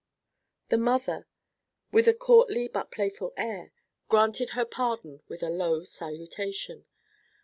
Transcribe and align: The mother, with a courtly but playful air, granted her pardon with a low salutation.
The 0.69 0.79
mother, 0.79 1.27
with 1.91 2.07
a 2.07 2.15
courtly 2.15 2.67
but 2.67 2.89
playful 2.89 3.33
air, 3.37 3.71
granted 4.09 4.53
her 4.57 4.65
pardon 4.65 5.21
with 5.27 5.43
a 5.43 5.49
low 5.51 5.83
salutation. 5.83 6.87